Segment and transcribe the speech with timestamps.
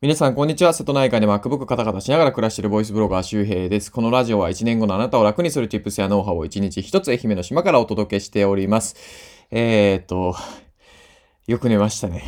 [0.00, 0.72] 皆さん、こんにちは。
[0.72, 3.90] 瀬戸内海で MacBook カタカタしながら暮らしているボイスブロガー周平です。
[3.90, 8.94] このラジオは1年後のあなたを楽にする Tips やノウハウを1日1つ愛媛の島からお届けしております。
[9.50, 10.36] えーっと、
[11.48, 12.22] よく寝ましたね。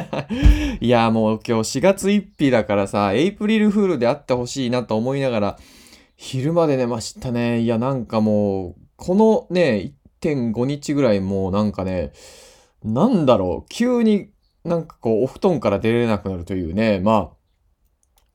[0.80, 5.58] いや、もう今日4月1日だからさ、エイプリルフールであってほしいなと思いながら、
[6.16, 7.60] 昼まで寝ましたね。
[7.60, 9.92] いや、なんかもう、このね、
[10.22, 12.12] 1.5日ぐらいもうなんかね、
[12.82, 14.30] なんだろう、急に
[14.64, 17.36] なんかこう、お布団から出れなくなるというね、まあ、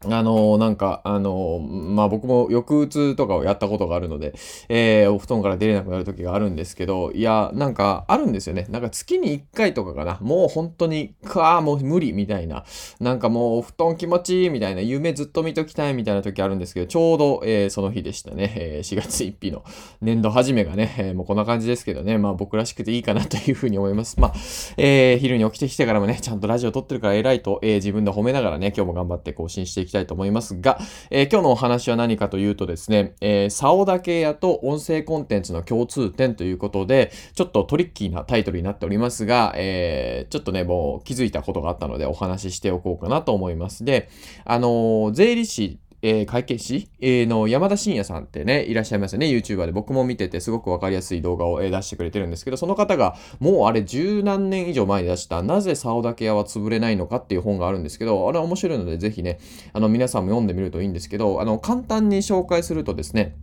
[0.05, 4.33] あのなんか、あのまあ、僕も抑うつとかをやったことがあるので、
[4.69, 8.65] えーお布団から出れなくなる時があるんですけど、いや、なんか、あるんですよね。
[8.69, 10.17] なんか月に1回とかかな。
[10.21, 12.63] もう本当に、くわーもう無理みたいな。
[13.01, 18.53] なんかもう、お布団気持ちいいみたいな、夢ずっと見ときたいみたいな時あるんですけど、ちょうど、えーその日でしたね。
[18.55, 19.65] えー4月1日の
[20.01, 24.17] 年度始めがね、えもうこんな感じですけどね、まあ僕らしくていいかなというふうに思います。
[24.17, 24.33] まあ、
[24.77, 30.79] えー昼に起きてきてからもね、ちゃんとラジオ撮ってるから偉いと、えー自分で褒めながらね、今日も頑張って更新していききたいと思いますが、
[31.09, 43.83] えー今日のお話は何かというとですね、えー、サオダケ屋と音声コンテンツの共通点ということで、ちょっとトリッキーなタイトルになっておりますが、えーちょっとね、もう気づいたことがあったのでお話ししておこうかなと思います。
[43.83, 44.09] で、
[44.45, 49.71] あのー税理士えー会計士、えーの山田信也さんってね、いらっしゃいますよね、YouTuber で。
[49.71, 59.39] 僕も見ててすごくわかりやすい動画を、えー出してくれてるんですけど、その方がもうあれ十何年以上前に出した、なぜ竿竹屋は潰れないのかっていう本があるんですけど、あれは面白いので、ぜひね、
[59.73, 63.35] あの皆さんも読んでみるといいんですけど、あの、簡単に紹介するとですね、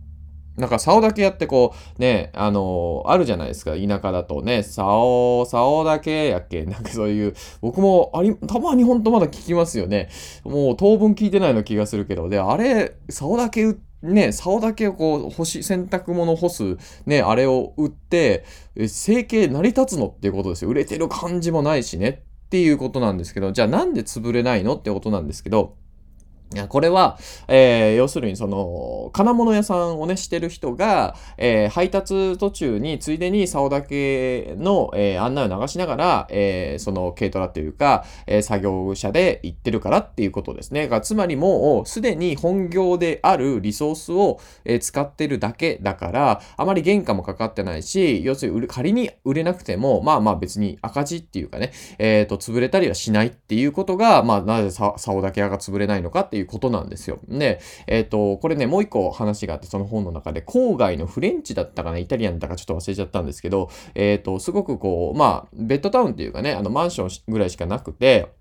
[0.57, 10.09] なんか、竿だけやってこう、ね、あのあるじゃないですか、田舎だとね、竿、竿だけやっけ、なんかそういう、僕もあり、たまにほんとまだ聞きますよね。
[10.43, 20.69] もう当分聞いてないような気がするけど、で、あれ、竿だけね、竿だけをこう、干し、洗濯物干す、ね、あれを売って、え生計成り立つのっていうことですよ。
[20.69, 25.75] 売れてる感じもないしね、っていうことなんですけど、じゃあなんで潰れないのってことなんですけど、
[26.69, 27.17] これは、
[27.47, 40.83] えー要するにその、金物屋さんをね、してる人が、えー配達途中に、ついでに竿だけの、えー案内を流しながら、えその軽トラというか、え作業車で行ってるからっていうことですね。
[40.83, 57.19] だからつまりもう、すでに本業であるリソースを、え使ってるだけだから、あまり原価もかかってないし、要するに売れ、仮に売れなくても、まあまあ別に赤字っていうかね、えっ、と、潰れたりはしないっていうことが、まあ、なぜ、竿だけ屋が潰れないのかっていういうことなんですよ。
[57.27, 68.31] で、えっ、と、これね、もう一個話があって、その本の中で、郊外のフレンチだったかな、イタリアンだったかちょっと忘れちゃったんですけど、えっ、と、すごくこう、まあ、ベッドタウンっていうかね、あの、マンションぐらいしかなくて、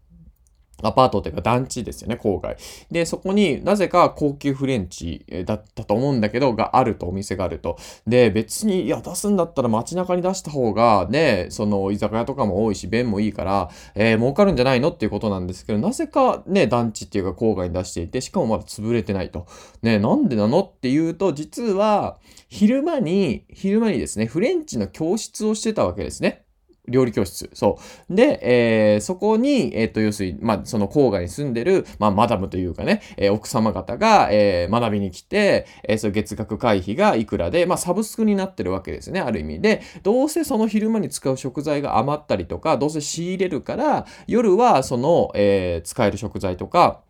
[0.83, 2.57] アパートっていうか団地ですよね、郊外。
[2.91, 7.77] で、そこになぜか高級フレンチだったと思うんだけど、があると、お店があると。
[8.07, 19.47] で、別に、いや、出すんだったら街中に出した方が、ね、その、居酒屋とかも多いし、便もいいから、えー儲かるんじゃないのっていうことなんですけど、なぜかね、団地っていうか郊外に出していて、しかもまだ潰れてないと。
[19.83, 26.46] ね、なんでなのっていうと、実は、昼間に、昼間にですね、フレンチの教室をしてたわけですね。
[26.89, 27.51] 料理教室。
[27.53, 27.79] そ
[28.11, 28.15] う。
[28.15, 39.83] で、えーそこに、えっ、と、要するに、まあ、その郊外に住んでる、まあ、マダムというかね、えー奥様方が、えー学びに来て、えーその月額会費がいくらで、まあ、サブスクになってるわけですね、ある意味で。
[40.03, 47.01] どうせその昼間に使う食材が余ったりとか、どうせ仕入れるから、夜はその、えー使える食材とか、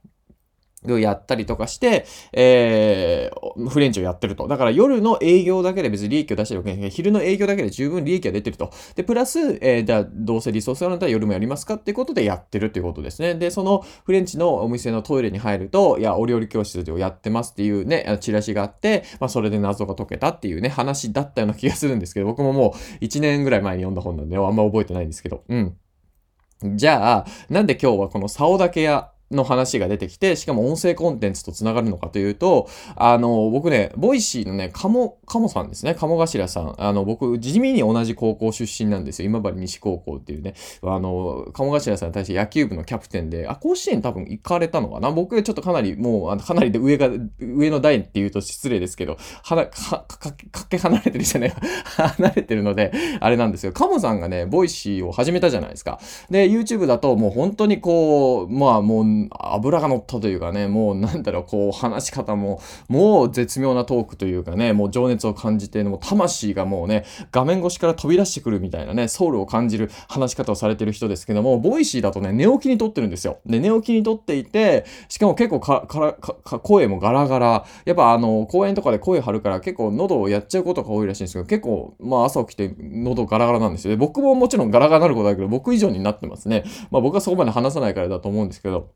[1.00, 4.48] やったりとかして、えーフレンチをやってると。
[4.48, 8.70] だから夜の営業だけで別に利益を出してるわけじゃない昼の営業だけで十分利益が出てると。
[8.94, 13.34] で、プラス、えーじゃあどうせリソースがあるんだったら夜もやりますかってことでやってるっていうことですね。
[13.34, 25.76] で、そのフレンチのお店のトイレに入ると、いや、お料理教室をやってますっていうね、チラシがあって、まあ、それで謎が解けたっていうね、話だったような気がするんですけど、僕ももう1年ぐらい前に読んだ本なんで、あんま覚えてないんですけど、うん。
[26.76, 36.74] じゃあ、なんで今日はこのさおだけ屋の話が出てきて、しかも音声コンテンツと繋がるのかというと、あの、僕ね、ボイシーのね、鴨、鴨さんですね、鴨頭さん。
[36.78, 39.28] あの、僕、地味に同じ高校出身なんですよ。
[39.28, 40.54] 今治西高校っていうね。
[40.82, 45.10] あの、鴨頭さんに対して野球部のキャプテンで、あ、甲子園多分行かれたのかな？
[45.10, 47.08] 僕、ちょっとかなり、もう、あかなりで上が、
[47.40, 51.50] 上の代って言うと失礼ですけど、はな、か、か、かけ離れてるじゃない、
[52.16, 53.72] 離れてるので、あれなんですよ。
[53.72, 55.98] 鴨さんがね、ボイシーを始めたじゃないですか。
[56.30, 73.38] で、YouTube だともう本当にこう、まあもう脂が乗ったというかね、もうなんだろう、こう話し方も、もう絶妙なトークというかね、もう情熱を感じて、もう魂がもうね、画面越しから飛び出してくるみたいなね、ソウルを感じる話し方をされてる人ですけども、ボイシーだとね、寝起きに撮ってるんですよ。
[73.46, 76.12] で、寝起きに撮っていて、しかも結構か、から、
[76.58, 77.66] 声もガラガラ。
[77.84, 83.90] やっぱあの、講演とかで声張るから結構喉をやっちゃうことが多いらしいんですけど、結構、まあ朝起きて喉ガラガラなんですよ。
[83.90, 86.64] で僕ももちろんガラガラなることだけど、僕以上になってますね。
[86.90, 88.90] まあ僕はそこまで話さないからだと思うんですけど、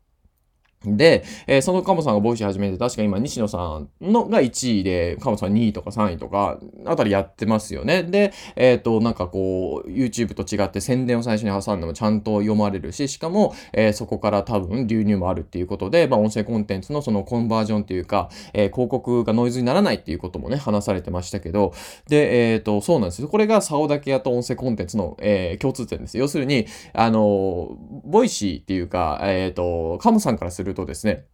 [0.85, 8.03] で、えー、そのカモさんがボイシー始めて、確か今西野さんのが1位で、カモさん2位とか3位とか、あたりやってますよね。
[8.03, 21.75] で、えっ、ー、と、なんかこう、YouTube と違って宣伝を最初に挟んでもちゃんと読まれるし、しかも、えー、そこから多分流入もあるっていうことで、まあ音声コンテンツのそのコンバージョンっていうか、え、広告がノイズにならないっていうこともね、話されてましたけど、
[22.09, 23.29] で、えっ、と、そうなんですよ。
[23.29, 26.17] これがさおだけ屋と音声コンテンツの、え共通点です。
[26.17, 31.27] 要するに、あの、ボイシーっていうか、えっ、と、カモさんからするとですね、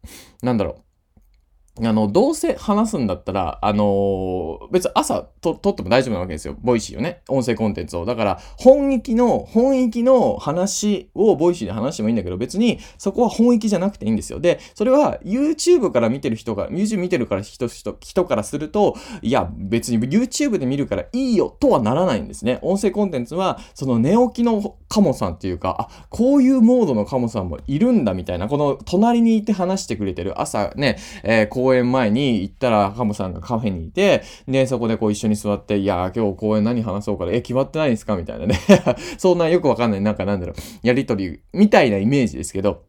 [0.43, 0.86] なんだろう。
[1.83, 6.57] あの、どうせ話すんだったら、あのー、別に朝と撮っても大丈夫なわけですよ。
[6.61, 7.23] ボイシーをね。
[7.29, 8.07] 音声コンテンツを。
[8.07, 14.41] だから、本意気の、本意気の話をボイシーで話してもいいんだけど、別にそこは本意気じゃなくていいんですよ。
[14.41, 22.59] で、それは YouTube から見てる人が、YouTube 見てるから人、人、からすると、いや、別に YouTube で見るからいいよとはならないんですね。
[22.63, 38.17] 音声コンテンツは、その寝起きのカモさんっていうか、あ、こういうモードのカモさんもいるんだみたいな、この隣にいて話してくれてる朝ね、えー、公演前に行ったら、ハムさんがカフェにいて、で、そこでこう一緒に座って、いや今日公演何話そうかでえ、決まってないんですか？
[38.17, 38.57] みたいなね。
[39.19, 42.85] そんなよくわかんない、なんかなんだろう、やりとりみたいなイメージですけど、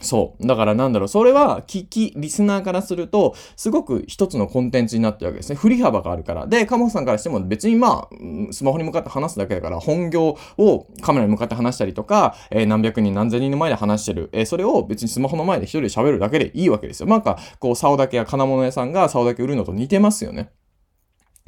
[0.00, 0.46] そう。
[0.46, 1.08] だからなんだろう。
[1.08, 5.56] それは聞き、リスナーからすると、すごく一つのコンテンツになってるわけですね。
[5.56, 6.46] 振り幅があるから。
[6.46, 8.16] で、カモさんからしても別にまあ、
[8.52, 14.30] スマホに向かって話すだけだから、本業をカメラに向かって話したりとか、えー、何百人何千人の前で話してる。
[14.32, 17.08] えー、それを別にスマホの前で一人で喋るだけでいいわけですよ。
[17.08, 20.50] なんか、こう、竿だけや金物屋さんが竿だけ売るのと似てますよね。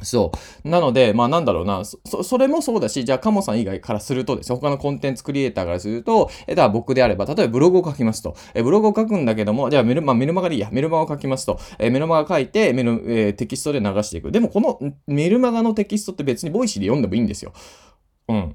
[0.03, 0.31] そ
[0.65, 0.69] う。
[0.69, 14.31] なので、まあなんだろうな、そ、それもそうだし、じゃあカモさん以外からするとですね、他のコンテンツクリエイターからすると、え、だから僕であれば、例えばブログを書きますと、え、ブログを書くんだけども、じゃあメルマ、メルマガでいいや、メルマガを書きますと、え、メルマガ書いて、メル、えー、テキストで流していく。
[14.31, 17.55] でもこのメルマガのテキストって別にボイシーで読んでもいいんですよ。
[18.29, 18.55] うん。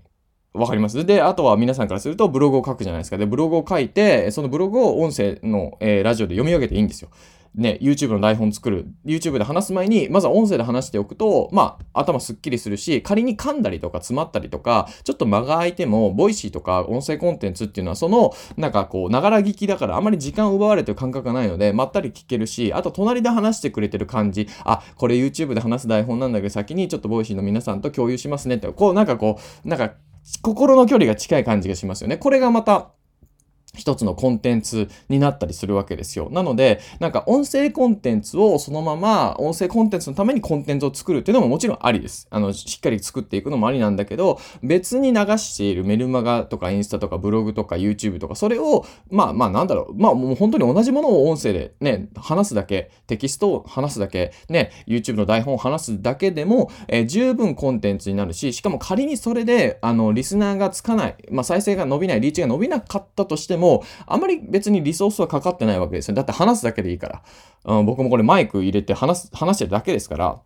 [0.54, 1.06] わかります？
[1.06, 3.18] で、あとは皆さんからするとブログを書くじゃないですか。
[3.18, 7.10] で、ブログを書いて、そのブログを音声の、えー、ラジオで読み上げていいんですよ。
[7.54, 29.92] ね、YouTube の台本作る、YouTube で話す前に、まずは音声で話しておくと、まあ、頭すっきりするし、仮に噛んだりとか詰まったりとか、ちょっと間が空いても、ボイシーとか音声コンテンツっていうのは、その、なんかこう、ながら聞きだから、あまり時間を奪われてる感覚がないので、まったり聞けるし、あと、隣で話してくれてる感じ、あ、これ YouTube で話す台本なんだけど、先にちょっとボイシーの皆さんと共有しますねって、こう、なんかこう、なんか、
[30.42, 32.18] 心の距離が近い感じがしますよね。
[32.18, 32.92] これがまた、
[33.76, 36.30] 一つのコンテンツになったりするわけですよ。
[36.32, 42.28] なので、なんか音声コンテンツをそのまま、音声コンテンツのためにコンテンツを作るっていうのももちろんありです。
[42.30, 66.16] あの、しっかり作っていくのもありなんだけど、別に流しているメルマガとかインスタとかブログとか YouTube とか、それを、まあまあなんだろう、まあもう本当に同じものを音声でね、話すだけ、テキストを話すだけ、ね、YouTube の台本を話すだけでも、えー、十分コンテンツになるし、しかも仮にそれで、あの、リスナーがつかない、まあ再生が伸びない、リーチが伸びなかったとしても、も、あまり別にリソースはかかってないわけですよ。
[66.16, 67.22] だって話すだけでいいから。
[67.78, 70.42] うん、僕もこれマイク入れて話す、話してるだけですから。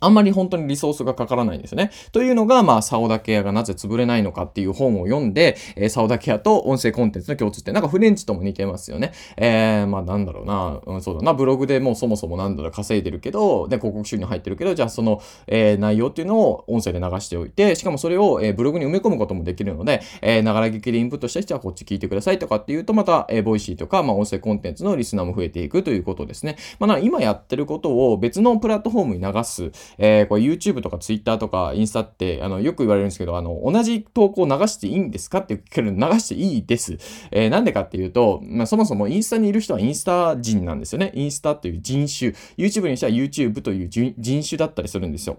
[0.00, 1.90] あんまり本当にリソースがかからないんですよね。
[2.12, 9.12] というのが、まあ、さおだけ屋がなぜ潰れないのかっていう本を読んで、えー、さおだけ屋と音声コンテンツの共通点、なんかフレンチとも似てますよね。
[9.36, 26.56] えー、まあなんだろうな、うん、そうだな、ブログでもうそもそもなんだろう、稼いでるけど、で、広告収入入ってるけど、じゃあその、えー、内容っていうのを音声で流しておいて、しかもそれを、えー、ブログに埋め込むこともできるので、えー、ながら聞きでインプットした人はこっち聞いてくださいとかっていうと、また、えー、ボイシーとか、まあ音声コンテンツのリスナーも増えていくということですね。
[26.78, 36.98] まあ今やってることを別のプラットフォームに流す、えー、これ YouTube とか Twitter とかインスタって、あの、よく言われるんですけど、あの、同じ投稿を流していいんですかって聞ける流していいです。
[37.30, 41.12] えー、なんでかっていうと、まあ、そもそもインスタにいる人はインスタ人なんですよね。
[41.14, 42.32] インスタという人種。
[42.56, 44.14] YouTube にしては YouTube という人
[44.48, 45.38] 種だったりするんですよ。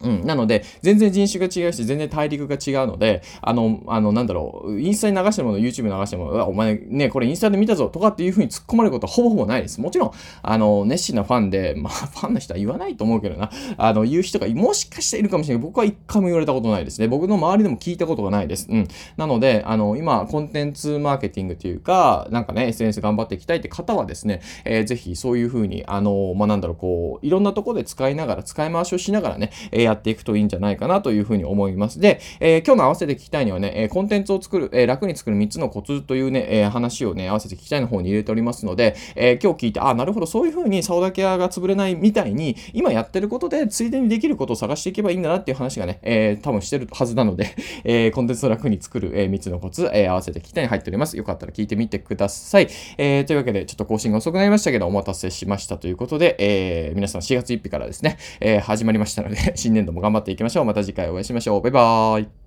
[0.00, 0.26] うん。
[0.26, 9.80] なので、全然人種が違うし、全然大陸が違うので、あの、あの、なんだろう、インスタに流してるもの、YouTube に流してるもの、お前ね、これインスタで見たぞとかっていう風に突っ込まれることはほぼほぼないです。
[9.80, 10.10] もちろん、
[10.42, 15.62] あの、熱心なファンで、まあ、ファンの人は言わないと思うけどな、あの、言う人がもしかしているかもしれない。
[15.62, 17.08] 僕は一回も言われたことないですね。
[17.08, 18.66] 僕の周りでも聞いたことがないです。
[18.70, 18.88] うん。
[19.16, 32.00] なので、あの、今、コンテンツマーケティングというか、なんかね、SNS 頑張っていきたいって方はですね、えー、ぜひそういう風に、あの、まあ、なんだろう、こう、いろんなとこで使いながら、使い回しをしながらね、えー、やっていくといいんじゃないかなというふうに思います。
[32.00, 51.16] で、えー、今日の合わせて聞きたいにはね、えコンテンツを作る、え楽に作る3つのコツというね、え話をね、合わせて聞きたいの方に入れておりますので、え今日聞いて、あ、なるほど、そういうふうにサオダケアが潰れないみたいに、今やってることで、ついでにできることを探していけばいいんだなっていう話がね、え多分してるはずなので、 えコンテンツを楽に作る、え3つのコツ、え合わせて聞きたいに入っております。
[51.16, 52.68] よかったら聞いてみてください。
[52.98, 59.36] えーというわけで、ちょっと更新が遅くなりましたけど、お待たせしましたということで、え皆さん4月1日からですね、え始まりましたので、
[59.74, 60.64] 新年度も頑張っていきましょう。
[60.64, 61.60] また次回お会いしましょう。
[61.60, 62.43] バイバーイ。